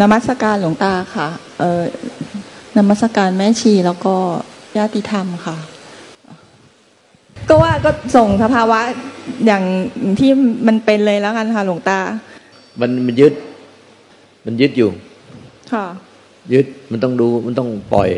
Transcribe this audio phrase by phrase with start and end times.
[0.00, 1.28] นมัสการหลวงตาค่ะ
[1.58, 1.82] เออ
[2.76, 4.14] นมัสการแม่ชีแล้วก็
[4.76, 5.56] ญาติธรรมค่ะ
[7.48, 8.80] ก็ว่าก็ส่งสภาวะ
[9.46, 9.62] อย่าง
[10.18, 10.30] ที่
[10.66, 11.98] มันเป็นเลยแล้วกันค่ะ หลวงตา
[12.80, 13.32] มันมันยึด
[14.44, 14.90] มันยึดอยู่
[15.72, 15.86] ค่ะ
[16.54, 18.10] ยึดมันต้องดูมันต้องปล่อย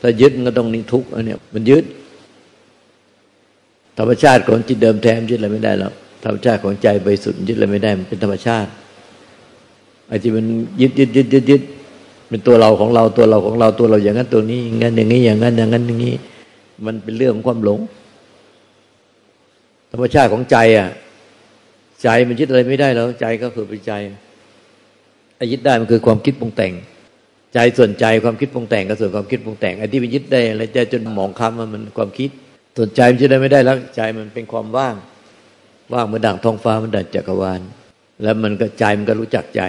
[0.00, 1.84] ถ้ายึดมันก็ต้องนิ่งทุกข์อันเนี้ยมันยึด
[3.98, 5.92] ธรรมชาติของจิตเดิมแท้ยึดอะไรไม่ได้แล้ว
[6.24, 10.46] ธรรมชาติของใจบริสุทธิ์ยึดอะไรไม่ได้มันเป็นธรรมชาติไอ้ที่มัน
[10.80, 11.62] ยึดยึดยึดยึดยึด
[12.28, 16.14] เป็นตัวเราของเราตัวเราของเราตัวเราอย่างนั้นตัวนี้อย่างนั้นอย่างนี้อย่างนั้นอย่างนั้นอย่างนี้
[16.86, 17.80] มันเป็นเรื่องของความหลง
[19.90, 20.88] ธรรมชาติของใจอะ
[22.02, 23.92] ใจมันยึดอะไรไม่ได้แล้ว ใจก็คือเป็นใจ
[25.36, 26.72] ไอ้ยึดได้มันคือความคิดปรุงแต่ง
[27.54, 32.30] ใจส่วนใจความคิดปรุงแต่งกับส่วนความคิดปรุงแต่งไอ้ที่มันยึดได้อะไรใจจนหมองคำมันความคิด
[32.76, 34.94] ส่วนใจมันยึดได้ไม่ได้แล้วใจมันเป็นความว่าง
[35.92, 37.60] ว่างเหมือนดั่งท้องฟ้ามันดั่งจักรวาล
[38.22, 39.62] แล้วมันก็ใจมันก็รู้จักใจ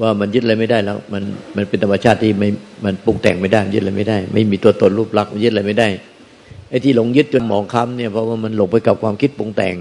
[0.00, 1.22] ว่ามันยึดอะไรไม่ได้แล้ว มัน
[1.56, 2.48] มันเป็นธรรมชาติที่ไม่
[2.84, 5.88] มันปรุงแต่งไม่ได้ยึดอะไรไม่ได้ ไม่มีตัวตนรูปลักษณ์มันยึดอะไรไม่ได้
[6.70, 9.76] ไอ้ที่หลงยึดจนหมองคำเนี่ยเพราะว่ามันหลงไปกับความคิดปรุงแต่ง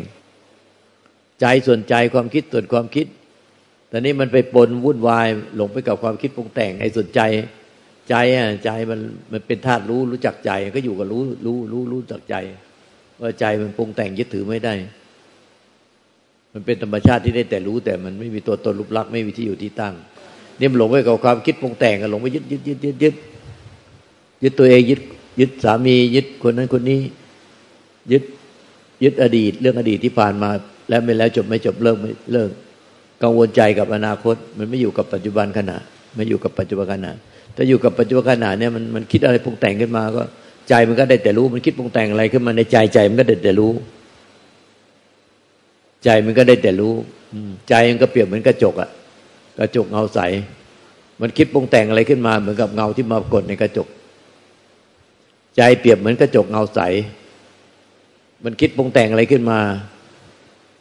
[1.42, 3.06] ใจส่วนใจความคิดส่วนความคิด
[3.90, 7.22] แต่นี้มันไปปนวุ่นวาย หลงไปกับความคิดปรุงแต่งไอ้ส่วนใจ
[8.10, 9.00] ใจอะใจมัน
[9.32, 12.36] มันเป็นธาตุรู้รู้จักใจก็อยู่กับรู้รู้รู้รู้จักใจ
[13.22, 14.74] ว่าใจมันปรุงแต่งยึดถือไม่ได้
[16.58, 19.94] มันเป็นธรรมชาติที่ได้แต่รู้แต่มันไม่มีตัวตนรูปลักษณ์ไม่มีที่อยู่ที่ตั้ง
[20.58, 23.16] เนี่มันหลงไปกับความคิดปรุงแต่งกันหลงไปยึดยึดยึดยึดยึด
[24.44, 25.02] ยึดตัวเองยึด
[25.40, 27.00] ยึดสามียึดคนนั้นคนนี้
[28.12, 28.24] ยึด
[29.04, 30.50] ยึดอดีต เรื่องอดีตที่ผ่านมา
[30.90, 32.50] แล้วไม่แล้วจบไม่จบเลิกไม่เลิก
[33.24, 35.78] กังวลใจกับอนาคต มันไม่อยู่กับปัจจุบันขณะ
[36.16, 37.12] ไม่อยู่กับปัจจุบันขณะ
[37.56, 40.22] ถ้าอยู่กับปัจจุบันขณะเนี่ยมันมันคิดอะไรปรุงแต่งขึ้นมาก็
[40.70, 43.72] ใจมันก็ได้แต่รู้มันคิดปรุงแต่งอะไรขึ้นมาในใจใจมันก็ได้แต่รู้
[46.06, 46.94] ใจมันก็ได้แต่รู้
[47.70, 48.90] ใจมันก็เปรียบเหมือนกระจกอะ
[49.60, 50.20] กระจกเงาใส
[51.22, 53.88] มันคิดปรุงแต่งอะไรขึ้นมา เหมือนกับเงาที่มากดในกระจก
[55.58, 56.80] ใจเปรียบเหมือนกระจกเงาใส
[58.44, 59.60] มันคิดปรุงแต่งอะไรขึ้นมา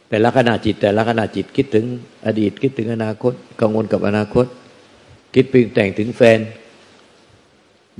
[0.09, 1.85] แต่ละขณะจิต แต่ละขณะจิตคิดถึง
[2.25, 4.45] อดีต คิดถึงอนาคต กังวลกับอนาคต
[5.33, 6.39] คิดปรุงแต่งถึงแฟน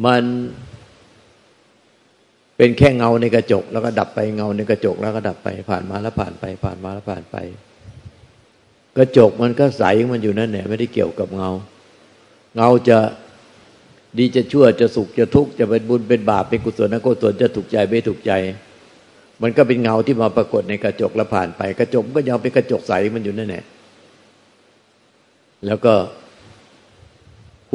[0.06, 0.24] มัน
[2.58, 7.38] เป็นแค่เงาในกระจก แล้วก็ดับไปเงาในกระจกแล้วก็ดับไป ผ่านมาแล้วผ่านไป ผ่านมาแล้วผ่านไป
[8.98, 11.50] กระจกมันก็ใสมันอยู่นั่นแหละไม่ได้เกี่ยวกับเงา
[12.56, 12.98] เงาจะ
[14.18, 18.32] ดีจะชั่วจะสุขจะทุกข์จะเป็นบุญเป็นบาปเป็นกุศลนกุศลจะถูกใจไม่ถูกใจ
[19.42, 23.64] มันก็เป็นเงาที่มาปรากฏในกระจกแล้วผ่านไป กระจกก็ยังเป็นกระจกใสมันอยู่นั่นแหละ
[25.66, 25.94] แล้วก็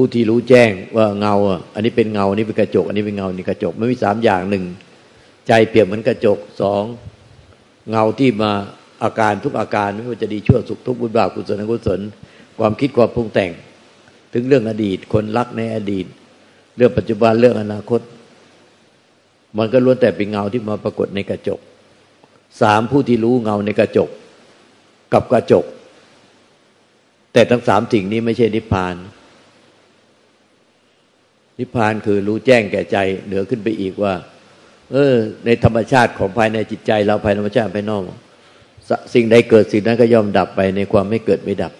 [0.03, 1.35] ผู้ที่รู้แจ้งว่าเงา
[1.75, 4.65] อันนี้เป็นเงาอันนี้เป็นกระจก อันนี้เป็นเงานี่กระจกไม่มีสามอย่างหนึ่ง
[5.47, 6.83] ใจเปรียบเหมือนกระจกสอง
[7.91, 8.51] เงาที่มา
[9.03, 12.01] อาการทุกอาการไม่ว่าจะดีชั่วสุขทุกบุญบาปกุศลอกุศล
[12.59, 13.51] ความคิดความปรุงแต่ง
[14.33, 16.07] ถึงเรื่องอดีต คนรักในอดีต
[16.77, 18.01] เรื่องปัจจุบันเรื่องอนาคต
[19.59, 21.61] มันก็ล้วนแต่เป็นเงาที่มาปรากฏในกระจก
[22.61, 24.09] สามผู้ที่รู้เงาในกระจก
[25.13, 25.65] กับกระจก
[27.33, 28.97] แต่ทั้งสามสิ่งนี้ไม่ใช่นิพพาน
[31.61, 34.15] นิพพานคือรู้แจ้งแก่ใจ เหนือขึ้นไปอีกว่า
[34.93, 38.03] เออ ในธรรมชาติของภายในจิตใจ เราภายในธรรมชาติภายนอก
[39.15, 41.73] สิ่งใดเกิดสิ่งนั้นก็ย่อมดับไปในความไม่เกิดไม่ดับ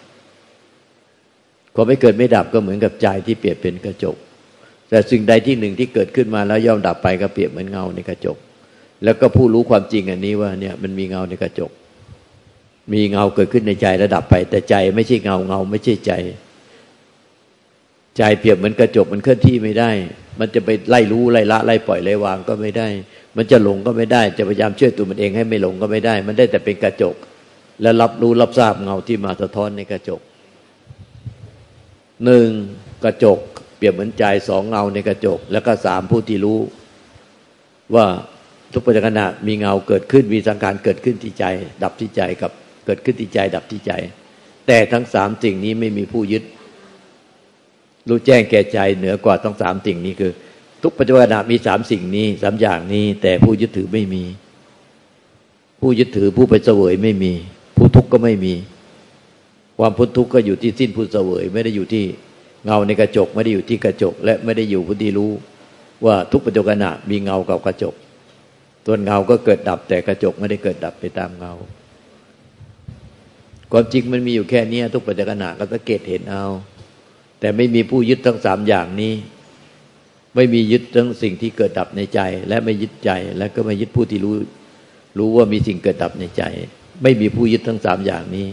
[1.75, 4.17] ความไม่เกิดไม่ดับก็เหมือนกับใจที่เปรียบเป็นกระจก
[4.89, 8.37] แต่สิ่งใดที่หนึ่งที่เกิดขึ้นมาแล้วย่อมดับไปก็เปรียบเหมือนเงาในกระจก
[9.05, 11.71] แล้วก็ผู้รู้ความจริงอันนี้ว่าเนี่ยมันมีเงาในกระจก
[12.93, 16.13] มีเงาเกิดขึ้นในใจแล้วดับไป แต่ใจไม่ใช่เงาเงาไม่ใช่ใจ
[18.21, 19.91] ใจเปรียบเหมือนกระจกมันเคลื่อนที่ไม่ได้
[20.41, 22.89] มันจะไปไล่รู้ไล่ละไล่ปล่อยไล่วางก็ไม่ได้
[23.37, 27.15] มันจะหลงก็ไม่ได้ จะพยายามช่วยตัวมันเองให้ไม่หลงก็ไม่ได้ มันได้แต่เป็นกระจก
[27.83, 30.21] และรับรู้รับทราบเงาที่มาสะท้อนในกระจก
[32.25, 32.49] หนึ่ง
[33.05, 33.39] กระจก
[33.77, 36.59] เปรียบเหมือนใจสองเงาในกระจก แล้วก็สามผู้ที่รู้
[37.95, 38.07] ว่า
[38.73, 41.45] ทุกปัจจุบันมีเงาเกิดขึ้นมีสังขารเกิดขึ้นที่ใจ
[41.83, 42.53] ดับที่ใจกับ
[42.87, 43.93] เกิดขึ้นที่ใจดับที่ใจ
[44.67, 46.45] แต่ทั้งสามสิ่งนี้ไม่มีผู้ยึด
[48.09, 50.33] รู้แจ้งแก่ใจเหนือกว่าทั้งสามสิ่งนี้คือ
[50.83, 54.25] ทุกปัจจุบันมีสามสิ่งนี้สามอย่างนี้ แต่ผู้ยึดถือไม่มี
[55.81, 57.33] ผู้ยึดถือผู้ไปเสวยไม่มี
[57.77, 58.55] ผู้ทุกข์ก็ไม่มี
[59.79, 62.05] ความพ้นทุกข์ก็อยู่ที่สิ้นผู้เสวย ไม่ได้อยู่ที่
[62.65, 65.31] เงาในกระจก ไม่ได้อยู่ที่กระจก และไม่ได้อยู่ผู้ที่รู้
[66.05, 67.95] ว่าทุกปัจจุบันมีเงากับกระจก
[68.85, 71.53] ตัวเงาก็เกิดดับ แต่กระจกไม่ได้เกิดดับไปตามเงา
[73.73, 76.45] ความจริงมันมีอยู่แค่นี้ทุกปัจจุบันก็สังเกตเห็นเอา
[77.41, 79.15] แต่ไม่มีผู้ยึดทั้งสามอย่างนี้
[80.35, 84.35] ไม่มียึดทั้งสิ่งที่เกิดดับในใจ และไม่ยึดใจ และก็ไม่ยึดผู้ที่รู้
[85.19, 86.43] รู้ว่ามีสิ่งเกิดดับในใจ
[87.03, 88.49] ไม่มีผู้ยึดทั้งสามอย่างนี้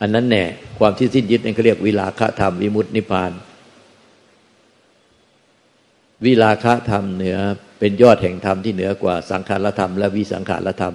[0.00, 0.44] อันนั้นแน่
[0.78, 3.32] ความที่สิ้นยึดนั่นเขาเรียกวิลาคะธรรมวิมุตตินิพพาน
[6.24, 7.38] วิลาคะธรรมเหนือ
[7.78, 10.94] เป็นยอดแห่งธรรมที่เหนือกว่าสังขารธรรม และวิสังขารธรรม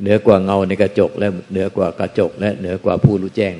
[0.00, 3.54] เหนือกว่าเงาในกระจกและเหนือกว่ากระจก และเหนือกว่าผู้รู้แจ้ง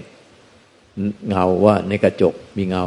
[1.29, 2.85] เงาว่าในกระจกมีเงา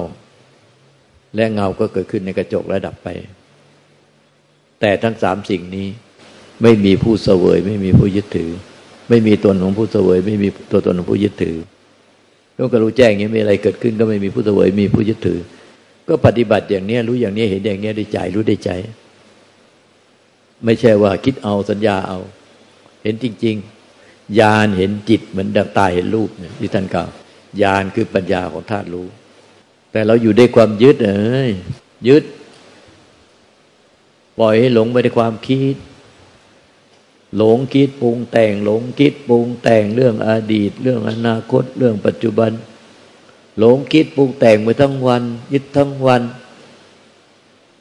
[1.36, 3.08] และเงาก็เกิดขึ้นในกระจกและดับไป
[4.80, 5.88] แต่ทั้งสามสิ่งนี้
[6.62, 8.52] ไม่มีผู้เสวย ไม่มีผู้ยึดถือ
[9.10, 11.58] ไม่มีตนของผู้เสวย ไม่มีตัวตนของผู้ยึดถือ
[12.58, 15.40] ต้องกรู้แจ้งอย่างนี้มีอะไรเกิดขึ้นก็ไม่มีผู้เสวยมีผู้ยึดถือ
[16.08, 18.72] ก็ปฏิบัติอย่างนี้รู้อย่างนี้เห็นอย่างนี้ได้ใจรู้ได้ใจ
[20.66, 22.20] ไม่ใช่ว่าคิดเอาสัญญาเอา
[23.04, 23.56] เห็นจริง
[23.98, 27.10] ๆ ญาณเห็นจิตเหมือนดังตาเห็นรูปเนี่ยที่ท่านกล่าว
[27.62, 29.08] ญาณคือปัญญาของธาตุรู้
[29.92, 31.52] แต่เราอยู่ด้วยความยึดเอ้ย
[32.08, 32.24] ยึด
[34.40, 35.76] ปล่อยให้หลงไปในความคิด
[37.38, 42.52] หลงคิดปรุงแต่ง หลงคิดปรุงแต่งเรื่องอดีต เรื่องอนาคต เรื่องปัจจุบัน
[43.60, 45.24] หลงคิดปรุงแต่งไปทั้งวัน
[45.54, 46.22] ยึดทั้งวัน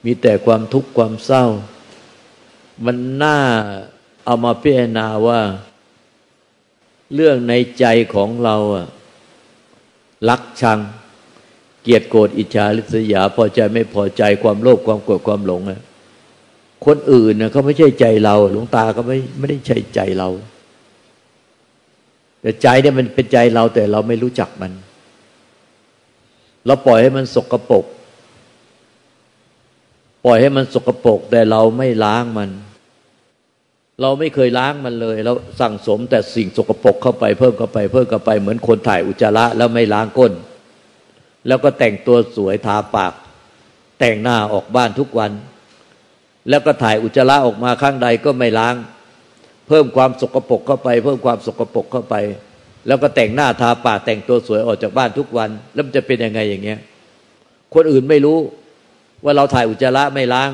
[0.04, 1.44] มีแต่ความทุกข์ความเศร้า
[2.84, 3.38] มันน่า
[4.24, 5.40] เอามาพิจารณาว่า
[7.14, 7.84] เรื่องในใจ
[8.14, 8.86] ของเราอะ
[10.28, 10.78] รักชัง
[11.82, 15.80] เกียดโกรธอิจฉาริษยา พอใจไม่พอใจความโลภความโกรธความหลงอะ
[16.86, 20.28] คนอื่นเน่ยเขาไม่ใช่ใจเรา หลวงตาก็ไม่ไม่ได้ใช่ใจเรา
[22.40, 24.72] แต่ใจเนี่ยมันเป็นใจเราแต่เราไม่รู้จักมัน
[26.66, 27.84] เราปล่อยให้มันสกรปรก
[30.24, 32.50] ปล่อยให้มันสกรปรกแต่เราไม่ล้างมัน
[34.02, 40.32] เราไม่เคยล้างมันเลย เราสั่งสมแต่สิ่งสกปรกเข้าไปเพิ่มเข้าไปเพิ่มเข้าไปเหมือนคนถ่ายอุจจาระแล้วไม่ล้างก้น
[41.46, 43.12] แล้วก็แต่งตัวสวยทาปาก
[44.00, 45.32] แต่งหน้าออกบ้านทุกวัน
[46.48, 48.74] แล้วก็ถ่ายอุจจาระออกมาข้างใดก็ไม่ล้าง
[49.68, 52.14] เพิ่มความสกปรกเข้าไป เพิ่มความสกปรกเข้าไป
[52.86, 56.78] แล้วก็แต่งหน้าทาปากแต่งตัวสวยออกจากบ้านทุกวัน แล้วมันจะเป็นยังไงอย่างเงี้ย
[57.74, 58.38] คนอื่นไม่รู้
[59.24, 60.50] ว่าเราถ่ายอุจจาระไม่ล้าง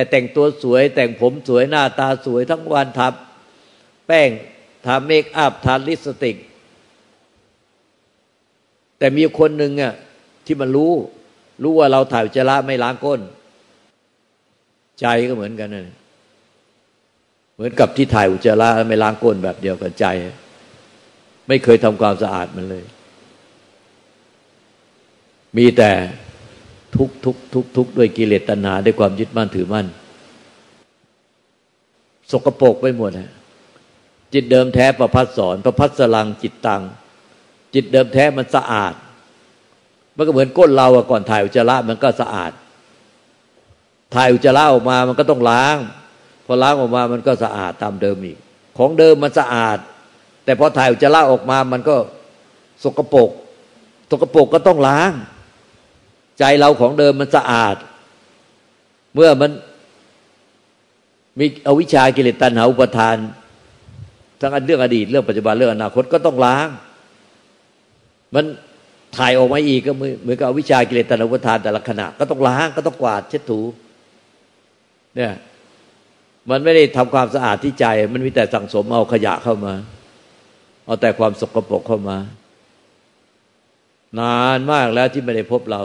[0.00, 3.08] แต่แต่งตัวสวย แต่งผมสวยหน้าตาสวยทั้งวันทา
[4.06, 4.30] แป้ง
[4.86, 6.36] ทาเมคอัพทาลิปสติก
[8.98, 9.94] แต่มีคนหนึ่งอะ
[10.46, 10.92] ที่มันรู้
[11.62, 13.20] รู้ว่าเราถ่ายอุจจาระไม่ล้างก้น
[15.00, 15.86] ใจก็เหมือนกันนะ
[17.54, 20.06] เหมือนกับที่ถ่ายอุจจาระไม่ล้างก้นแบบเดียวกับใจ
[21.48, 22.84] ไม่เคยทำความสะอาดมันเลย
[25.56, 25.90] มีแต่
[26.96, 29.86] ทุกทุกทุกทุกด้วยกิเลสตัณหาด้วยความยึดมั่นถือมั่น
[32.30, 33.30] สกปรกไปหมดนะ
[34.32, 36.82] จิตเดิมแท้ประพัดสอนประพัดสลังจิตตัง
[37.74, 38.94] จิตเดิมแท้มันสะอาด
[40.16, 42.52] มันก็เหมือนก้นเราอะก่อนถ่ายอุจจาระมันก็สะอาด
[44.14, 45.76] ถ่ายอุจจาระออกมามันก็ต้องล้าง
[46.46, 48.38] พอล้างออกมามันก็สะอาดตามเดิมอีก
[48.78, 49.78] ของเดิมมันสะอาด
[50.44, 51.96] แต่พอถ่ายอุจจาระออกมามันก็
[52.84, 53.30] สกปรก
[54.10, 55.12] สกปรกก็ต้องล้าง
[56.40, 57.76] ใจเราของเดิมมันสะอาด
[59.14, 59.50] เมื่อมัน
[61.38, 63.16] มีอวิชากิเลสตัณหาอุปทาน
[64.40, 66.68] ทั้งเรื่องอดีตเรื่องปัจจุบันเรื่องอนาคตก็ต้องล้าง
[68.34, 68.44] มัน
[69.16, 73.60] ถ่ายออกมาอีกก็เหมือนกับอวิชากิเลสตัณหาอุปทานแต่ละขณะ ก็ต้องล้างก็ต้องกวาดเช็ดถู
[75.16, 75.32] เนี่ย
[76.50, 79.74] มันไม่ได้ทำความสะอาดที่ใจ มันมีแต่สั่งสมเอาขยะเข้ามา
[80.86, 82.18] เอาแต่ความสกปรกเข้ามา
[84.20, 85.82] นานมากแล้วที่ไม่ได้พบเรา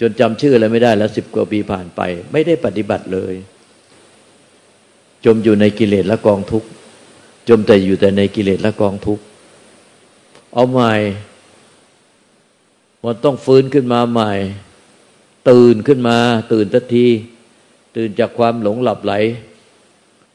[0.00, 2.00] จนจำชื่ออะไรไม่ได้แล้วสิบกว่าปีผ่านไป
[2.32, 3.34] ไม่ได้ปฏิบัติเลย
[5.24, 6.68] จมอยู่ในกิเลสและกองทุกข์
[7.48, 9.22] จมแต่อยู่แต่ในกิเลสและกองทุกข์
[10.54, 10.94] เอาใหม่
[13.04, 14.32] มันต้องฟื้นขึ้นมาใหม่
[15.50, 16.16] ตื่นขึ้นมา
[16.52, 17.06] ตื่นทันที
[17.96, 19.12] ตื่นจากความหลงหลับไหล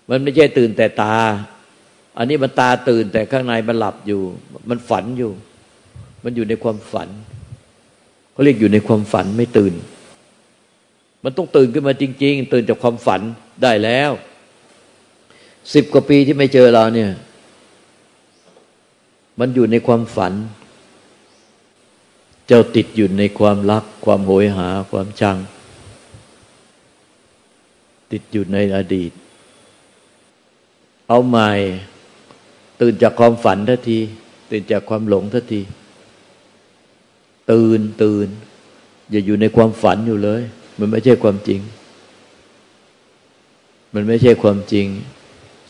[0.10, 1.16] มันไม่ใช่ตื่นแต่ตา
[2.18, 4.22] อันนี้มันตาตื่นแต่ข้างในมันหลับอยู่
[4.70, 5.32] มันฝันอยู่
[6.24, 7.10] มันอยู่ในความฝัน
[8.34, 9.74] เขาเรียกอยู่ในความฝันไม่ตื่น
[11.24, 13.22] มันต้องตื่นขึ้นมาจริง ๆ ตื่นจากความฝัน
[13.64, 14.12] ได้แล้ว
[15.74, 17.12] สิบกว่าปีที่ไม่เจอเราเนี่ย
[19.40, 20.34] มันอยู่ในความฝัน
[22.48, 25.38] เจ้าติดอยู่ในความรัก ความโหยหา ความชัง
[28.12, 29.12] ติดอยู่ในอดีต
[31.10, 31.52] เอาใหม่
[32.82, 34.00] ตื่นจากความฝันทันที
[34.52, 35.62] ตื่นจากความหลงทันที
[37.52, 38.28] ตื่นตื่น
[39.12, 40.42] อย่าอยู่ในความฝันอยู่เลย
[40.80, 41.60] มันไม่ใช่ความจริง
[43.94, 44.88] มันไม่ใช่ความจริง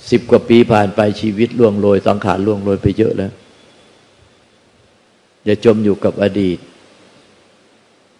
[0.09, 3.31] สิบกว่าปีผ่านไปชีวิตล่วงโรยสังขารล่วงโรยไปเยอะแล้ว
[5.45, 6.57] อย่าจมอยู่กับอดีต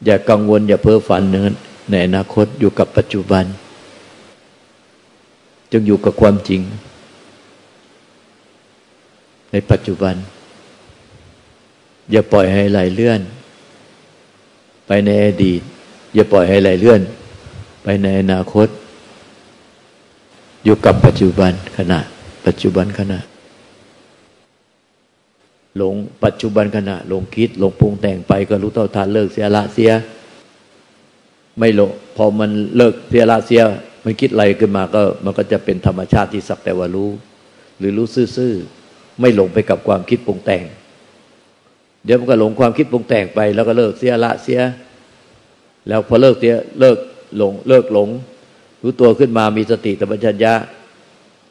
[0.05, 1.21] อย่ากังวล อย่าเพ้อฝัน
[1.89, 3.45] ในอนาคตอยู่กับปัจจุบัน
[5.71, 6.61] จงอยู่กับความจริง
[9.51, 10.15] ในปัจจุบัน
[12.11, 13.21] อย่าปล่อยให้ไหลเลื่อน
[14.87, 15.61] ไปในอดีต
[16.13, 17.01] อย่าปล่อยให้ไหลเลื่อน
[17.83, 18.67] ไปในอนาคต
[20.63, 21.99] อยู่กับปัจจุบันขณะ
[22.45, 23.19] ปัจจุบันขณะ
[25.77, 29.91] หลงปัจจุบันขณะหลงคิดหลงปรุงแต่งไปก็รู้เท่าทานเลิกเสียละเสีย
[31.59, 33.61] ไม่หลงพอมันเลิกเสียละเสีย
[34.03, 37.09] มันคิดอะไรขึ้นมาก็ มันก็จะเป็นธรรมชาติที่สักแต่ว่ารู้
[37.77, 40.63] หรือรู้ซื่อๆไม่หลงไปกับความคิดปรุงแต่ง
[42.05, 44.59] เดี๋ยวมันก็หลงความคิดปรุงแต่งไป แล้วก็เลิกเสียละเสีย
[45.87, 46.97] แล้วพอเลิกเสียเลิก
[47.37, 48.09] หลงเลิกหลง
[48.83, 50.53] รู้ตัวขึ้นมามีสติธรรมชัญญะ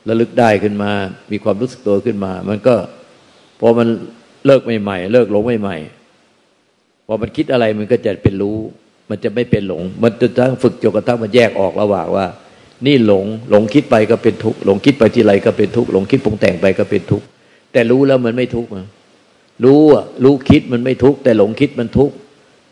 [0.09, 0.90] ระลึกได้ขึ้นมา
[1.30, 2.75] มีความรู้สึกตัวขึ้นมา มันก็
[3.61, 3.88] พอมัน
[4.47, 8.59] เลิกใหม่ๆเลิกหลงใหม่ๆพอมันคิดอะไรมันก็จะเป็นรู้
[9.11, 12.26] มันจะไม่เป็นหลง มันจะต้งฝึกจนกระทั่งมันแยกออกระหว่างว่า
[12.87, 17.26] นี่หลงหลงคิดไปก็เป็นทุกข์หลงคิดไปทีไรก็เป็นทุกข์หลงคิดปรุงแต่งไปก็เป็นทุกข์
[17.73, 18.71] แต่รู้แล้วมันไม่ทุกข์
[19.64, 22.14] รู้อะรู้คิดมันไม่ทุกข์แต่หลงคิดมันทุกข์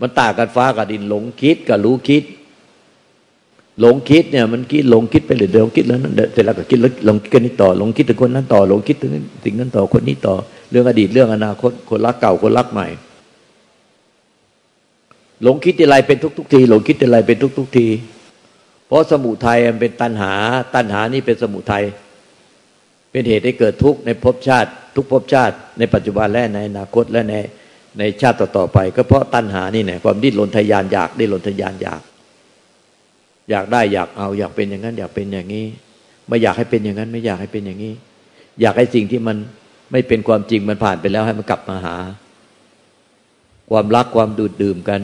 [0.01, 2.25] มันต่างกันฟ้ากับดินหลงคิดกับรู้คิด
[3.81, 9.13] หลงคิดเนี่ยมันคิดหลงคิดไปเลยเดี๋ยวคิดแล้วนั้นเสร็จแล้วก็คิดแล้วหลงคิดกันนี้ต่อหลงคิดถึงคนนั้นต่อหลงคิดถึง
[9.45, 10.35] สิ่งนั้นต่อคนนี้ต่อ
[10.71, 12.87] เรื่องอดีตเรื่องอนาคตคนรักเก่าคนรักใหม่
[15.43, 17.89] หลงคิดอะไรเป็นทุกทุกที หลงคิดอะไรเป็นทุกทุกที
[18.87, 20.33] เพราะสมุทัยมันเป็นตัณหา
[20.75, 21.85] ตัณหานี่เป็นสมุทัย
[23.11, 27.35] เป็นเหตุให้เกิดทุกข์ในภพชาติ ทุกภพชาติในปัจจุบันและในอนาคตและใน
[27.99, 32.03] ในชาติต่อๆไป ก็เพราะตัณหานี่เนี่ยความดิ้นรนทยานอยากดิ้นรนทยานอยาก
[33.51, 35.67] อยากได้อยากเอาอยากเป็นอย่างนั้น อยากเป็นอย่างนี้
[36.29, 37.95] ไม่อยากให้เป็นอย่างนั้น ไม่อยากให้เป็นอย่างนี้
[38.61, 39.37] อยากให้สิ่งที่มัน
[39.93, 41.97] ไม่เป็นความจริงมันผ่านไปแล้วให้มันกลับมาหา
[43.71, 45.01] ความรักความดูดดื่มกัน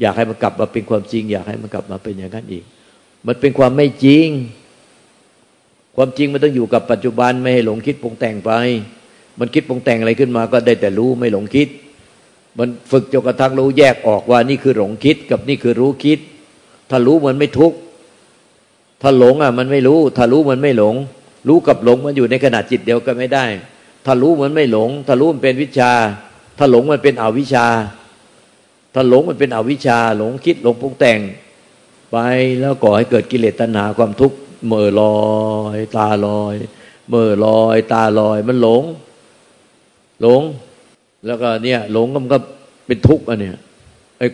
[0.00, 2.64] อยากให้มันกลับมาเป็นความจริง อยากให้มันกลับมาเป็นอย่างนั้นอีก
[3.26, 4.26] มันเป็นความไม่จริง
[6.00, 8.50] ความจริงมันต้องอยู่กับปัจจุบันไม่ให้หลงคิดปรุงแต่งไป
[9.38, 11.68] มันคิดปรุงแต่งอะไรขึ้นมา ก็ได้แต่รู้ไม่หลงคิด
[12.58, 16.18] มันฝึกจนกระทั่งรู้แยกออกว่านี่คือหลงคิดกับนี่คือรู้คิด
[16.90, 17.76] ถ้ารู้มันไม่ทุกข์
[19.02, 20.94] ถ้าหลงอะมันไม่รู้ ถ้ารู้มันไม่หลง
[21.48, 23.44] รู้กับหลงมันอยู่ในขณะจิตเดียวกันไม่ได้
[24.04, 25.92] ถ้ารู้มันไม่หลง ถ้ารู้มันเป็นวิชา
[26.58, 27.66] ถ้าหลงมันเป็นอวิชา
[28.94, 31.20] ถ้าหลงมันเป็นอวิชา หลงคิดหลงปรุงแต่ง
[32.12, 32.16] ไป
[32.60, 35.18] แล้วก่อให้เกิดกิเลสตัณหาความทุกข์ เมื่อลอ
[35.76, 36.54] ยตาลอย
[37.08, 38.82] เมื่อลอยตาลอยมันหลง
[40.22, 40.42] หลง
[41.26, 42.38] แล้วก็เนี่ย หลงมันก็
[42.86, 43.56] เป็นทุกข์อะเนี่ย
[44.18, 44.26] ไอ้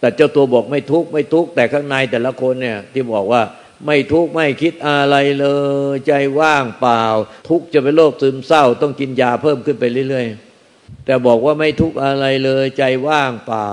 [0.00, 3.42] แต่เจ้าตัวบอกไม่ทุกข์ไม่ทุกข์แต่ข้างในแต่ละคนเนี่ย ที่บอกว่า
[3.86, 5.46] ไม่ทุกข์ไม่คิดอะไรเล
[5.92, 7.04] ย ใจว่างเปล่า
[7.48, 10.26] ทุกข์จะเป็นโรคซึมเศร้า ต้องกินยาเพิ่มขึ้นไปเรื่อย
[10.66, 13.70] ๆ แต่บอกว่าไม่ทุกข์อะไรเลย ใจว่างเปล่า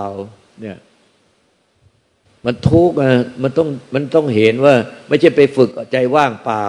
[0.61, 0.77] เนี่ย
[2.45, 3.11] มันทุกข์อะ
[3.43, 4.75] มันต้องมันต้องเห็นว่า
[5.07, 6.65] ไม่ใช่ไปฝึกใจว่างเปล่า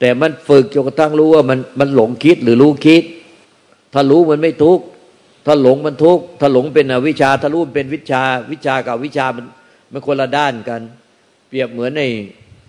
[0.00, 3.02] แต่มันฝึกจนกระทั่งรู้ว่ามันมันหลงคิดหรือรู้คิด
[3.92, 4.84] ถ้ารู้มันไม่ทุกข์
[5.46, 9.46] ถ้าหลงมันทุกข์ถ้าหลงเป็นอวิชชาถ้ารู้เป็นวิชาวิชากับวิชามัน
[9.92, 10.80] มันคนละด้านกัน
[11.48, 12.02] เปรียบเหมือนใน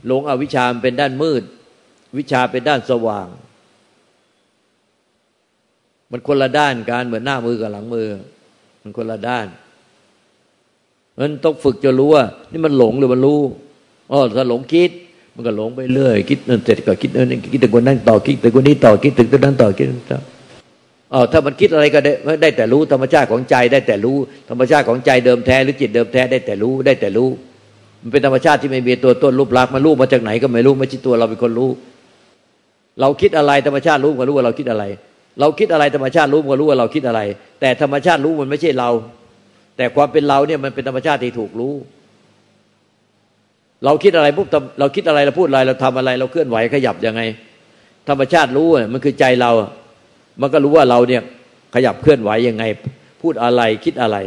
[0.07, 1.43] หลงอวิชาเป็นด้านมืด
[2.17, 3.27] วิชาเป็นด้านสว่าง
[6.12, 8.07] มันคนละด้านการเหมือนหน้ามือกับหลังมือ
[8.81, 9.48] มันคนละด้าน
[11.20, 13.39] มันต้องฝึกจะรู้ว่า นี่มันหลงหรือมันรู้
[14.12, 14.91] อ๋อถ้าหลงคิด
[15.36, 20.20] มันก็หลงไปเรื่อยคิดนั่นเสร็จก็คิดนั่นคิดถึงคนนั้นต่อคิดถึงคนนี้ต่อคิดถึงคนนั้นต่อคิดต่อ
[21.13, 24.17] อ๋อถ้ามันคิดอะไรก็ได้ได้แต่รู้ธรรมชาติของใจได้แต่รู้
[24.50, 27.29] ธรรมชาติของใจเดิมแท้หรือจิตเดิมแท้ได้แต่รู้ได้แต่รู้
[28.01, 31.70] มันเป็นธรรมชาติที่ไม่มีตัวต้นรูปลักษณ์มันรู้มาจากไหนก็ไม่รู้ไม่ใช่ตัวเราเป็นคนรู้
[33.01, 34.84] เราคิดอะไรธรรมชาติรู้ก็รู้ว่าเราคิดอะไร
[35.39, 37.22] เราคิดอะไรธรรมชาติรู้ก็รู้ว่าเราคิดอะไร
[37.62, 38.89] แต่ธรรมชาติรู้มันไม่ใช่เรา
[39.77, 41.74] แต่ความเป็นเราเนี่ยมันเป็นธรรมชาติที่ถูกรู้
[43.86, 44.48] เราคิดอะไรปุ๊บ
[44.80, 47.22] เราคิดอะไรเราพูดอะไรเราทำอะไร เราเคลื่อนไหวขยับยังไง
[48.10, 49.51] ธรรมชาติรู้มันคือใจเรา
[50.42, 51.22] มันก็รู้ว่าเราเนี่ย
[51.75, 52.63] ขยับเคลื่อนไหวยังไง
[53.22, 54.18] พูดอะไรคิดอะไร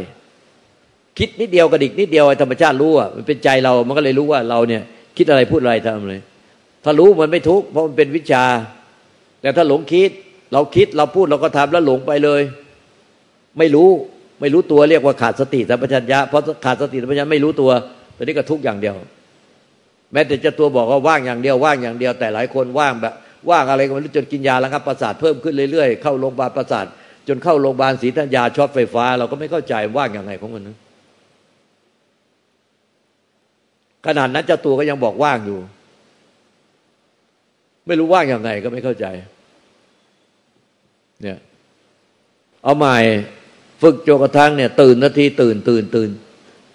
[1.17, 4.81] คิดนิดเดียวกระดิกนิดเดียวไอ้ธรรมชาติรู้อะมันเป็นใจเรา มันก็เลยรู้ว่าเราเนี่ย
[5.17, 6.15] คิดอะไรพูดอะไรทำอะไร
[6.83, 8.45] ถ้ารู้มันไม่ทุกข์เพราะมันเป็นวิชา
[9.41, 10.11] แต่ถ้าหลงคิด
[10.53, 12.41] เราคิดเราพูดเราก็ทำแล้วหลงไปเลย
[13.57, 13.89] ไม่รู้
[14.39, 17.71] ไม่รู้ตัวเรียกว่าขาดสติสัมปชัญญะเพราะขาดสติสัมปชัญญะไม่รู้ตัว
[18.15, 18.95] ตอนนี้ก็ทุกอย่างเดียว
[20.13, 23.13] แม้แต่จะตัวบอกว่าว่างอย่างเดียวว่างอย่างเดียว แต่หลายคนว่างแบบ
[23.49, 26.85] ว่างอะไรก็ไม่รู้จนกินยาแล้วครับประสาทเพิ่มขึ้นเรื่อยๆเข้าโรงพยาบาลประสาท
[27.27, 30.77] จนเข้าโรงพยาบาลศรีธัญญาช็อตไฟฟ้า เราก็ไม่เข้าใจว่างอย่างไรของมันนะ
[34.05, 35.59] ขนาดนั้นเจ้าตัวก็ยังบอกว่างอยู่
[37.87, 39.05] ไม่รู้ว่างอย่างไงก็ไม่เข้าใจ
[41.21, 41.37] เนี่ย
[42.63, 42.97] เอาใหม่
[43.81, 46.09] ฝึกโจกระทั่งเนี่ยตื่นนาทีตื่นตื่นตื่น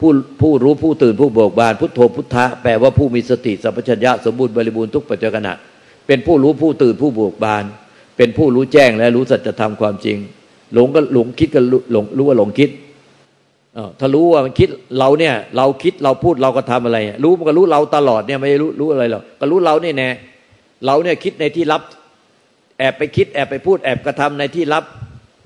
[0.00, 5.48] ผู้ผู้รู้ผู้ตื่นผู้โบกบาน พุทโธพุทธะแปลว่าผู้มีสติสัพพัญญะสมบูรณ์บริบูรณ์ทุกปัจจุบัน
[6.06, 7.64] เป็นผู้รู้ผู้ตื่นผู้โบกบาน
[8.16, 10.16] เป็นผู้รู้แจ้งและรู้สัจธรรมความจริง
[10.74, 11.60] หลงก็หลงคิดก็
[11.92, 12.70] หลงรู้ว่าหลงคิด
[14.00, 14.68] ถ้ารู้ว่ามันคิด
[14.98, 20.08] เราเนี่ยเราคิดเราพูดเราก็ทำอะไร รู้มันก็รู้เราตลอดเนี่ยไม่รู้รู้อะไรหรอกก็รู้เราเนี่ยแน่
[20.86, 21.82] เราเนี่ยคิดในที่ลับ
[22.78, 24.84] แอบไปคิดแอบไปพูดแอบกระทำในที่ลับ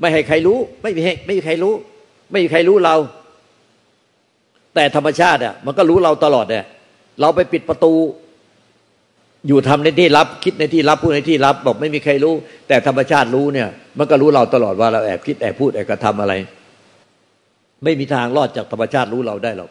[0.00, 1.74] ไม่ให้ใครรู้ ไม่มีให้ไม่มีใครรู้
[2.30, 2.96] ไม่มีใครรู้เรา
[4.74, 6.64] แต่ธรรมชาติอะ มันก็รู้เราตลอดเนี่ย
[7.20, 7.94] เราไปปิดประตู
[9.48, 12.34] อยู่ทำในที่ลับ คิดในที่ลับพูดในที่ลับ บอกไม่มีใครรู้
[12.68, 16.34] แต่ธรรมชาติรู้เนี่ย มันก็รู้เราตลอดว่าเราแอบคิดแอบพูดแอบกระทำอะไร
[17.84, 19.70] ไม่มีทางรอดจากธรรมชาติรู้เราได้หรอก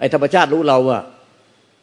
[0.00, 1.02] ไอ้ธรรมชาติรู้เราอะ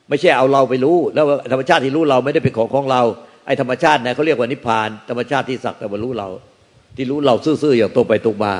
[0.10, 3.01] ไม่ใช่เอาเราไปรู้ แล้วธรรมชาติที่รู้เราไม่ได้เป็นของของเรา
[3.46, 6.29] ไอ้ธรรมชาติเนี่ยเขาเรียกว่านิพพาน ธรรมชาติที่สักแต่ว่ารู้เรา
[7.00, 8.53] ที่รู้เราซื่อๆอย่างตรงไปตรงมา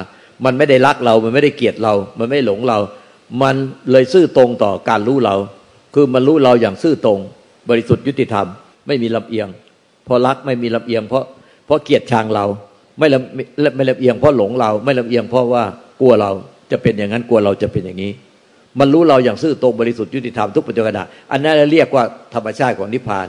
[0.46, 2.80] มันไม่ได้รักเรา มันไม่ได้เกลียดเรา มันไม่หลงเรา
[3.42, 3.56] มัน
[3.92, 5.36] เลยซื่อตรงต่อการรู้เรา
[5.94, 7.20] คือมันรู้เราอย่างซื่อตรง
[7.70, 8.48] บริสุทธิ์ยุติธรรม
[8.88, 9.48] ไม่มีลำเอียง
[10.06, 11.24] เพราะรักไม่มีลำเอียง เพราะ
[11.66, 12.46] เพราะเกลียดชังเรา
[13.00, 13.36] ไม่ลำ
[13.76, 15.64] ไม่ลำเอียงเพราะหลงเรา ไม่ลำเอียงเพราะว่า
[16.02, 16.32] กลัวเรา
[16.72, 18.12] จะเป็นอย่างนั้นกลัวเราจะเป็นอย่างนี้
[18.80, 21.00] มันรู้เราอย่างซื่อตรงบริสุทธิ์ยุติธรรมทุกปัจจุบัน
[21.32, 22.04] อันนั้นเรียกว่า
[22.34, 23.28] ธรรมชาติของนิพพาน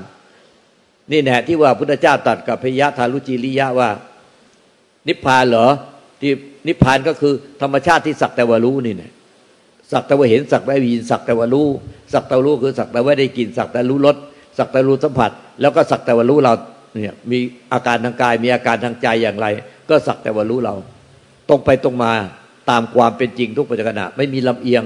[1.13, 3.89] นี่แน่ที่ว่าพุทธเจ้าตัดกับพยะทารุจิริยะว่า
[5.11, 5.69] นิพพานเหรอ
[6.21, 6.33] ที่
[6.67, 9.13] นิพพานก็คือธรรมชาติที่สักแต่ว่ารู้นี่เนี่ย
[9.93, 11.69] สักแต่ว่าเห็นสักแต่ว่ายินสักแต่ว่ารู้
[12.13, 14.17] สักแต่วรู้คือสักแต่ว่าได้กินสักแต่รู้รส
[14.59, 16.53] สักแต่รู้สัมผัส แล้วก็สักแต่ว่ารู้เรา
[16.97, 17.39] เนี่ยมี
[17.73, 19.47] อาการทางกายมีอาการทางใจอย่างไร
[19.89, 20.75] ก็สักแต่ว่ารู้เรา
[21.49, 22.13] ตรงไปตรงมา
[22.71, 24.83] ตามความเป็นจริงทุกปัจจุบันไม่มีลำเอียง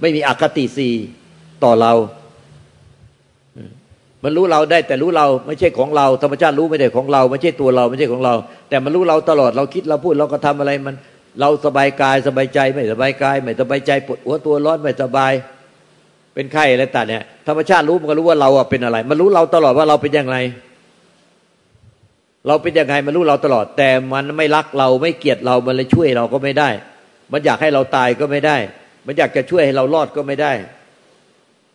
[0.00, 0.88] ไม่มีอคติสี
[1.64, 1.92] ต่อเรา
[4.24, 8.34] มันรู้เราได้แต่รู้เราไม่ใช่ของเราธรรมชาติรู้ไม่ได้ของเรา ไม่ใช่ตัวเราไม่ใช่ของเรา
[8.68, 10.94] แต่มันรู้เราตลอดเราคิดเราพูดเราก็ทำอะไรมัน
[11.40, 15.32] เราสบายกายสบายใจไม่สบายกายไม่สบายใจปวดหัวตัวร้อนไม่สบาย
[16.34, 20.38] เป็นไข้อะไรต่างเนี่ยธรรมชาติรู้มันก็รู้ว่าเราเป็นอะไร มันรู้เราตลอดว่าเราเป็นอย่างไร
[22.46, 26.68] เราเป็นยังไงมันรู้เราตลอด แต่มันไม่รักเราไม่เกลียดเรามันเลยช่วยเราก็ไม่ได้
[27.32, 28.56] มันอยากให้เราตายก็ไม่ได้
[29.06, 30.52] มันอยากจะช่วยให้เรารอดก็ไม่ได้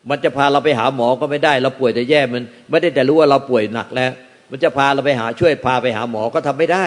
[0.10, 4.12] มันจะพาเราไปหาหมอก็ไม่ได้ เราป่วยจะแย่มันไม่ได้แต่รู้ว่าเราป่วยหนักแล้ว
[4.50, 6.86] มันจะพาเราไปหาช่วยพาไปหาหมอก็ทำไม่ได้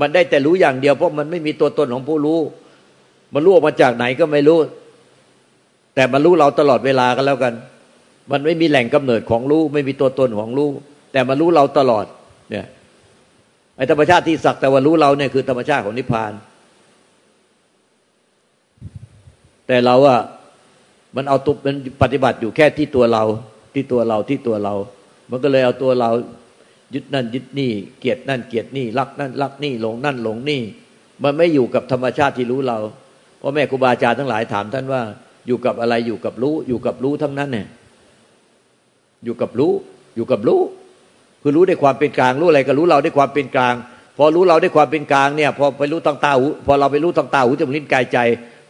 [0.00, 2.40] มันได้แต่รู้อย่างเดียวเพราะมันไม่มีตัวตนของผู้รู้
[3.34, 4.58] มันรู้ออกมาจากไหนก็ไม่รู้
[5.94, 7.54] แต่มันรู้เราตลอดเวลากันแล้วกัน
[8.30, 10.68] มันไม่มีแหล่งกำเนิดของรู้ ไม่มีตัวตนของรู้
[11.12, 12.04] แต่มันรู้เราตลอด
[12.50, 12.66] เนี่ย
[13.76, 16.32] ไอ้ธรรมชาติที่สักแต่ว่ารู้เราเนี่ยคือธรรมชาติของนิพพาน
[19.66, 20.20] แต่เราอะ
[21.16, 23.24] มันเอาตุมันปฏิบัติอยู่แค่ที่ตัวเรา
[23.74, 24.74] ที่ตัวเราที่ตัวเรา
[25.30, 26.10] มันก็เลยเอาตัวเรา
[26.94, 30.62] ยึดนั่นยึดนี่ เกียดนั่นเกียดนี่รักนั่นรักนี่หลงนั่นหลงนี่
[31.22, 32.78] มันไม่อยู่กับธรรมชาติที่รู้เรา
[33.38, 35.02] เพราะแม่ครูบาอาจารย์ทั้งหลายถามท่านว่า
[35.46, 37.66] อยู่กับอะไรอยู่กับรู้ อยู่กับรู้ทั้งนั้นเนี่ย
[39.24, 39.72] อยู่กับรู้
[40.16, 40.60] อยู่กับรู้
[41.42, 43.74] คือรู้ได้ความเป็นกลางรู้อะไรก็รู้เราได้ความเป็นกลาง
[44.16, 48.18] พอรู้เราได้ความเป็นกลางเนี่ย พอไปรู้ทางตาหูพอเราไปรู้ทางตาหูจมูกลิ้นกายใจ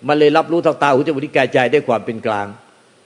[0.08, 2.46] มันเลยรับรู้ทางตาหูจมูกลิ้นกายใจได้ความเป็นกลาง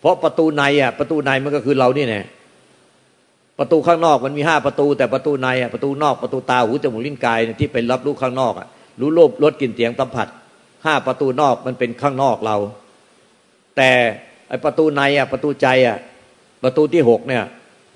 [0.00, 2.22] เพราะประตูในอะประตูในมันก็คือเรานี่แน่
[3.58, 8.66] ประตูข้างนอกมันมีห้าประตู แต่ประตูในอะประตูนอกประตูตาหูจมูกลิ้นกายที่เป็นรับรู้ข้างนอกอะ
[9.00, 10.28] รู้โลภรสกลิ่นเสียงสัมผัส
[10.84, 12.56] ห้าประตูนอกมันเป็นข้างนอกเรา
[13.76, 13.90] แต่
[14.48, 15.98] ไอประตูในอะประตูใจอะ
[16.62, 17.44] ประตูที่หกเนี่ย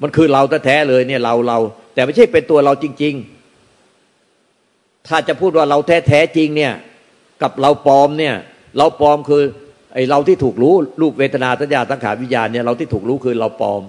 [0.03, 1.59] มันคือเราแท้ๆเลยเนี่ยเราเรา
[1.95, 3.15] แต่ไม่ใช่เป็นตัวเราจริง
[4.11, 6.73] ๆ ถ้าจะพูดว่าเราแท้ๆจริงเนี่ย
[7.43, 8.35] กับเราปลอมเนี่ย
[8.79, 9.43] เราปลอมคือ
[9.95, 13.83] ไอเราที่ถูกรู้รูปเวทนาสัญญาสังขารวิญญาณเนี่ยเราที่ถูกรู้คือเราปลอม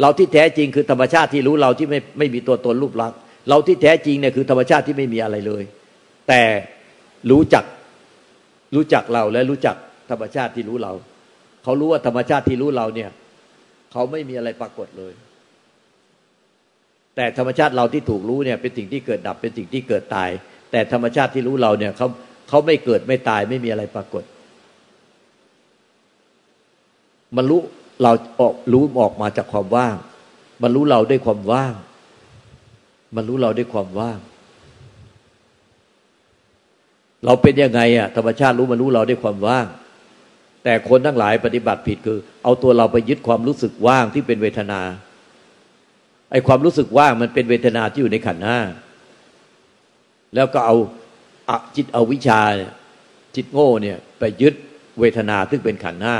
[0.00, 5.62] เราที่แท้จริงคือธรรมชาติที่รู้เราที่ไม่ไม่มีตัวตนรูปลักษณ์เราที่แท้จริงเนี่ยคือธรรมชาติที่ไม่มีอะไรเลย
[6.28, 6.42] แต่
[7.30, 7.64] รู้จัก
[8.74, 9.76] รู้จักเราและรู้จัก
[10.10, 10.92] ธรรมชาติที่รู้เรา
[11.62, 13.10] เขารู้ว่าธรรมชาติที่รู้เราเนี่ย
[13.92, 15.12] เขาไม่มีอะไรปรากฏเลย
[17.16, 20.30] แต่ธรรมชาติเราที่ถูกรู้เนี่ยเป็นสิ่งที่เกิดดับเป็นสิ่งที่เกิดตาย
[20.70, 22.08] แต่ธรรมชาติที่รู้เราเนี่ยเขา
[22.50, 24.24] เขาไม่เกิดไม่ตายไม่มีอะไรปรากฏ
[27.36, 27.60] มันรู้
[28.02, 29.96] เราออกรู้ออกมาจากความว่าง
[30.62, 31.74] มันรู้เราด้วยความว่าง
[33.16, 34.18] มันรู้เราด้วยความว่าง
[37.24, 39.66] เราเป็นยังไงอะธรรมชาติรู้มันรู้เราด้วยความว่าง
[40.64, 44.80] แต่คนทั้งหลายปฏิบัติผิดคือ เอาตัวเราไปยึดความรู้สึกว่างที่เป็นเวทนา
[46.30, 48.58] ไอ้ความรู้สึกว่างมันเป็นเวทนาที่อยู่ในขันธ์ห้า
[50.34, 50.76] แล้วก็เอา
[51.76, 52.72] จิตอวิชาเนี่ย
[53.36, 54.54] จิตโง่เนี่ยไปยึด
[55.00, 56.16] เวทนาซึ่งเป็นขันห้า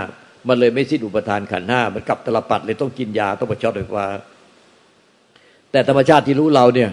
[0.48, 4.06] มันเลยไม่สิ้นอุปทานขันห้ามันกลับตลปัดเลยต้องกินยาต้องประชดไฟฟ้า
[5.70, 6.90] แต่ธรรมชาติที่รู้เราเนี่ย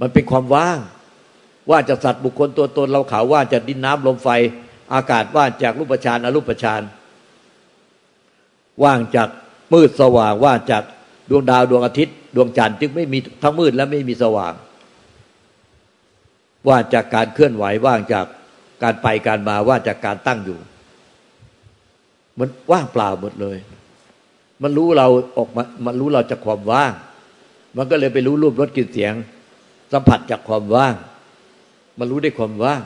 [0.00, 0.78] มันเป็นความว่าง
[1.70, 4.28] ว่าจะสัตว์บุคคลตัวตนเราขาวว่าจะดินน้ำลมไฟ
[4.94, 6.82] อากาศว่างจากรูปฌานอรูปฌาน
[8.84, 9.28] ว่างจาก
[9.72, 10.82] มืดสว่างว่างจาก
[11.30, 14.52] ดวงดาวดวงอาทิตย์ ดวงจันทร์จึงไม่มีทั้งมืดและไม่มีสว่าง
[16.68, 18.26] ว่างจากการเคลื่อนไหวว่างจาก
[18.82, 20.58] การไปการมาว่างจากการตั้งอยู่
[22.38, 23.58] มันว่างเปล่าหมดเลย
[24.62, 26.92] มันรู้เราออกมามันรู้เราจากความว่าง
[27.76, 29.14] มันก็เลยไปรู้รูปรสกลิ่นเสียง
[29.92, 30.94] สัมผัสจากความว่าง
[31.98, 32.82] มันรู้ได้ความว่าง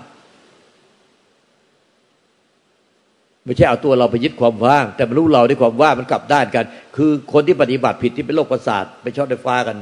[3.44, 6.64] ไม่ใช่เอาตัวเราไปยึดความว่าง แต่มันรู้เราด้วยความว่างมันกลับด้านกัน
[6.96, 9.76] คือคนที่ปฏิบัติผิดที่เป็นโรคประสาทไปช็อตไฟฟ้ากัน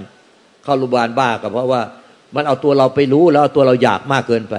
[0.65, 1.83] เข้าโรงพยาบาลบ้ากับเพราะว่า
[2.35, 4.55] มันเอาตัวเราไปรู้แล้วเอาตัวเราอยากมากเกินไป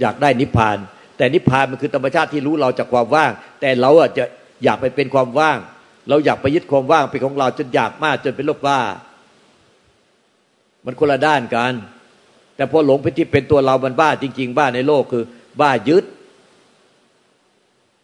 [0.00, 0.76] อยากได้นิพพาน
[1.16, 4.24] แต่นิพพานมันคือธรรมชาติที่รู้เราจากความว่าง แต่เราอะจะ
[4.64, 5.58] อยากไปเป็นความว่าง
[6.08, 8.80] เราอยากไปยึดความว่างเป็นของเราจนอยากมากจนเป็นโรคบ้า
[10.84, 11.74] มันคนละด้านกัน
[12.56, 15.24] แต่พอหลงไปที่เป็นตัวเรามันบ้าจริง ๆ บ้าในโลกคือ
[15.60, 16.04] บ้ายึด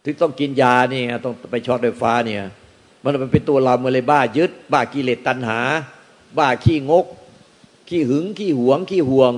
[0.03, 2.43] ถึงต้องกินยานี่ต้องไปช็อตไฟฟ้าเนี่ย
[3.03, 5.59] มันเป็นตัวเราเมื่อเลยบ้ายึด บ้ากิเลสตัณหา
[6.37, 7.05] บ้าขี้งก
[7.89, 9.33] ขี้หึง ขี้หวง ขี้ห่วง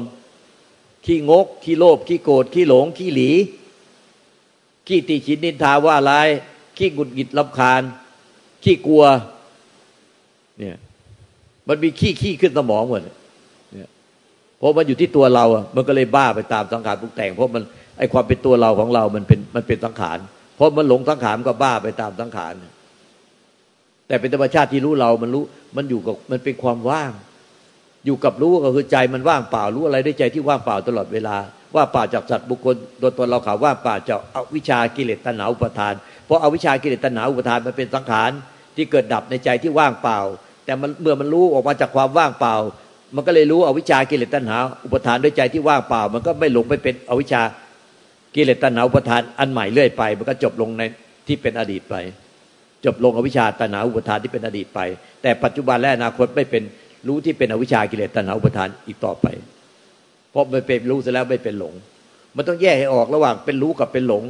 [1.05, 3.31] ขี้งก ขี้โลภขี้โกรธขี้หลง ขี้หลี
[4.87, 6.27] ขี้ตีฉินนินทาว่าลาย
[6.77, 7.81] ขี้กุดกิดลำคาญ
[8.63, 9.03] ขี้กลัว
[10.59, 10.77] เนี่ย
[11.67, 13.89] มันมีขี้ขี้ขึ้นสมองหมดเนี่ย
[14.57, 17.63] เพราะมันอยู่ที่ตัวเราอะมันก็เลยบ้าไปตามสังขารปรุงแต่ง เพราะมัน
[17.97, 20.17] ไอความเป็นตัวเราของเรา มันเป็นมันเป็นสังขาร
[20.57, 22.53] พราะมันหลงสังขารก็บ้าไปตามสังขาร
[24.07, 25.43] แต่เป็นธรรมชาติที่รู้เรา มันรู้
[25.75, 27.11] มันอยู่กับ มันเป็นความว่าง
[28.07, 31.37] อยู่กับรู้ก็คือใจมันว่างเปล่ารู้อะไรได้ใจที่ว่างเปล่าตลอดเวลา
[31.75, 35.93] ว่าเปล่าจากสัตว์บุคคลตัวตนเราข่าวว่าเปล่าจากอวิชากิเลสตัณหาอุปทาน
[36.25, 38.31] เพราะอาวิชากิเลสตัณหาอุปทานมันเป็นสังขาร
[38.75, 40.19] ที่เกิดดับในใจที่ว่างเปล่า
[40.65, 42.55] แต่มันเมื่อมันรู้ออกมาจากความว่างเปล่า
[43.15, 47.41] มันก็เลยรู้อวิชากิเลสตัณหาอุปทานด้วยใจที่ว่างเปล่า มันก็ไม่หลงไปเป็นอวิชา
[48.35, 50.83] กิเลสตัณหาอุปทานอันใหม่เรื่อยไป มันก็จบลงใน
[51.27, 51.95] ที่เป็นอดีตไป
[52.85, 54.79] จบลงอวิชาตัณหาอุปทานที่เป็นอดีตไป
[55.21, 56.63] แต่ปัจจุบันและอนาคตไม่เป็น
[57.07, 59.25] รู้ที่เป็นอวิชชากิเลสตัณหาอุปทานอีกต่อไป
[60.31, 61.73] เพราะมันเป็นรู้ซะแล้วไม่เป็นหลง
[62.35, 64.23] มันต้องแยกให้ออกระหว่างเป็นรู้กับเป็นหลง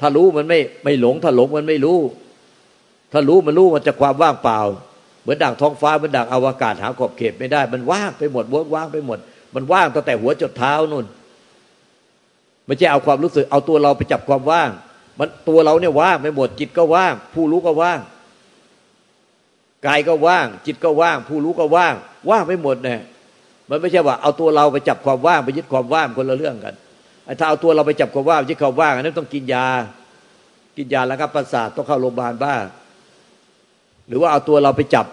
[0.00, 1.98] ถ้ารู้มันไม่ไม่หลง ถ้าหลงมันไม่รู้
[3.12, 4.60] ถ้ารู้มันรู้มันจะความว่างเปล่า
[5.22, 9.18] เหมือนดังท้องฟ้าเหมือนดังอวกาศหาขอบเขตไม่ได้ มันว่างไปหมดเวิร์ว่างไปหมด
[9.54, 11.06] มันว่างตั้งแต่หัวจดเท้านู่น
[12.66, 14.70] ไม่ใช่เอาความรู้สึก เอาตัวเราไปจับความว่าง
[15.18, 17.98] มันตัวเราเนี่ยว่างไม่หมดจิตก็ว่าง ผู้รู้ก็ว่าง
[19.86, 21.94] กายก็ว่าง จิตก็ว่าง ผู้รู้ก็ว่าง
[22.30, 23.00] ว่างไม่หมดเนี่ย
[23.70, 26.74] มันไม่ใช่ว่าเอาตัวเราไปจับความว่างไปยึดความว่างคนละเรื่องกัน
[27.38, 29.66] ถ้าเอาตัวเราไปจับความว่างยึดความว่างอันนั้นต้องกินยา
[30.76, 32.54] กินยาแล้วครับประสาทต้องเข้าโรงพยาบาลบ้า
[34.08, 35.06] หรือว่าเอาตัวเราไปจับ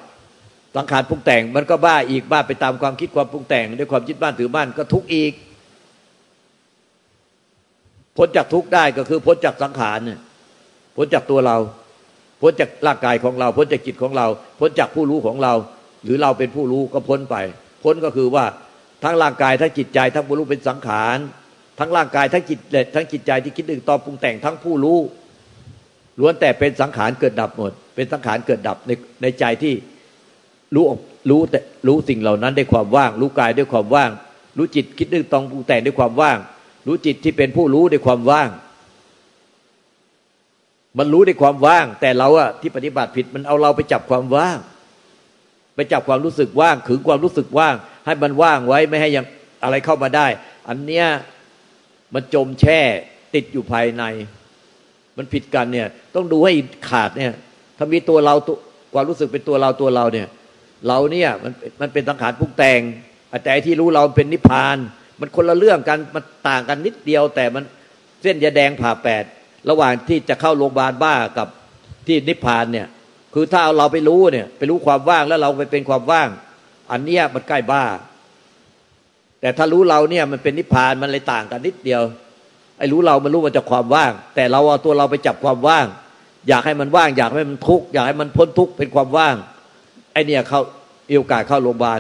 [0.76, 5.34] สังขารปรุงแต่ง มันก็บ้าอีกบ้าไปตามความคิดความปรุงแต่ง ด้วยความยึดบ้านถือบ้านก็ทุกข์อีก
[8.18, 10.20] พ้นจากทุกข์ได้ก็คือพ้นจากสังขารเนี่ย
[10.96, 11.58] พ้นจากตัวเรา
[12.42, 14.28] พ้นจากร่างกายของเรา พ้นจากจิตของเรา
[14.60, 15.54] พ้นจากผู้รู้ของเรา
[16.04, 17.36] หรือเราเป็นผู้รู้ก็พ้นไป
[17.84, 18.46] พ้นก็คือว่า
[19.04, 21.18] ทั้งร่างกายทั้งจิตใจ ทั้งผู้รู้เป็นสังขาร
[21.80, 22.60] ทั้งร่างกายทั้งจิต
[22.96, 25.00] ทั้งจิตใจที่คิดนึกตอปรุงแต่งทั้งผู้รู้
[26.20, 29.74] ล้วนแต่เป็นสังขารเกิดดับหมด เป็นสังขารเกิดดับในในใจที่
[30.76, 30.86] รู้
[31.30, 34.12] รู้แต่รู้สิ่งเหล่านั้นด้วยความว่าง รู้กายด้วยความว่าง
[34.58, 36.38] รู้จิตคิดนึกตองปรุงแต่งด้วยความว่าง
[36.88, 38.50] รู้จิตที่เป็นผู้รู้ในความว่าง
[40.98, 44.58] มันรู้ในความว่าง แต่เราอะที่ปฏิบัติผิดมันเอาเราไปจับความว่าง
[45.76, 49.26] ไปจับความรู้สึกว่างขึงความรู้สึกว่าง ให้มันว่างไว้ไม่ให้ยัง
[49.64, 50.28] อะไรเข้ามาได้
[50.68, 51.06] อันเนี้ย
[52.14, 52.80] มันจมแช่
[53.36, 54.04] ติดอยู่ภายใน
[55.18, 56.54] มันผิดกันเนี่ย ต้องดูให้
[56.90, 57.34] ขาดเนี่ย
[57.78, 58.58] ถ้ามีตัวเราตัว
[58.94, 60.28] ความรู้สึกเป็นตัวเราตัวเราเนี่ย
[60.88, 62.82] เราเนี่ยมันมันเป็นสังขารพุกแต่ง
[63.44, 64.78] แต่ที่รู้เราเป็นนิพพาน
[65.20, 67.64] มันคนละเรื่องกันมันต่างกันนิดเดียว แต่มัน
[68.22, 69.24] เส้นยาแดงผ่าแปด
[69.70, 71.48] ระหว่างที่จะเข้าโรงพยาบาลบ้ากับ
[72.08, 72.88] ที่นิพพานเนี่ย
[73.34, 76.28] คือถ้าเราไปรู้เนี่ย ไปรู้ความว่างแล้วเราไปเป็นความว่าง
[76.92, 77.84] อันเนี้ยมันใกล้บ้า
[79.42, 82.02] แต่ถ้ารู้เราเนี่ยมันเป็นนิพพานมันเลยต่างกันนิดเดียว
[82.78, 85.86] ไอ้รู้เรามันรู้มันจากความว่าง แต่เราเอาตัวเราไปจับความว่าง
[86.48, 89.36] อยากให้มันว่าง อยากให้มันทุกข์อยากให้มันพ้นทุกข์เป็นความว่าง
[90.14, 90.62] ไอ้เนี่ยเขา
[91.10, 92.00] เอวกาเข้าโรงพยาบาล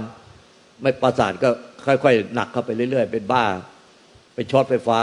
[0.82, 1.49] ไม่ประสานก็
[1.86, 3.43] ค่อยๆหนักเข้าไปเรื่อย ๆ เป็นบ้า
[4.36, 4.99] เป็นช็อตไฟฟ้า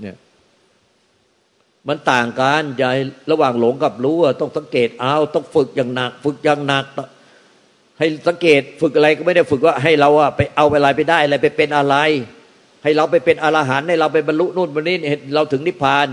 [0.00, 0.16] เนี่ย
[1.88, 2.84] มันต่างกันใจ
[3.30, 6.84] ระหว่างหลงกับรู้ต้องสังเกตเอาต้องฝึกอย่างหนัก ฝึกอย่างหนัก
[7.98, 11.96] ให้สังเกตฝึกอะไรก็ไม่ได้ฝึกว่าให้เราอะไปเอาอะไรไปได้อะไรไปเป็นอะไร
[12.82, 16.08] ให้เราไปเป็นอรหันต์ให้เราไปบรรลุนู่นบรรลุนี่เราถึงนิพพาน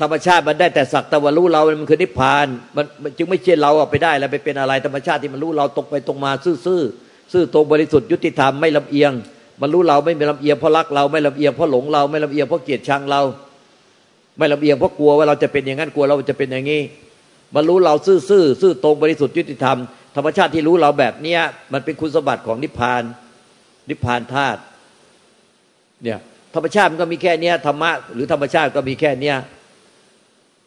[0.00, 9.12] ธรรมชาติมันได้แต่สักแต่ว่ารู้เรา มันคือนิพพาน มันจึงไม่เชื่อเราอะไปได้อะไรไปเป็นอะไร ธรรมชาติที่มันรู้เราตรงไปตรงมาซื่อซื่อตรงบริสุทธิ์ยุติธรรมไม่ลำเอียง
[9.60, 13.20] มันรู้เราไม่ลำเอียงเพราะรักเราไม่ลำเอียงเพราะหลงเราไม่ลำเอียงเพราะเกลียดชังเรา
[14.38, 16.82] ไม่ลำเอียงเพราะกลัวว่าเราจะเป็นอย่างนั้นกลัวเราจะเป็นอย่างนี้
[17.54, 19.78] มันรู้เราซื่อซื่อซื่อตรงบริสุทธิ์ยุติธรรม
[20.16, 21.40] ธรรมชาติที่รู้เราแบบเนี้ย
[21.72, 23.02] มันเป็นคุณสมบัติของนิพพาน
[23.88, 24.60] นิพพานธาตุ
[26.02, 26.18] เนี่ย
[26.54, 29.36] ธรรมชาติมันก็มีแค่เนี้ยธรรมะหรือธรรมชาติก็มีแค่เนี้ย